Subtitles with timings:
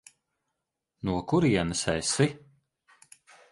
[1.09, 2.29] No kurienes esi?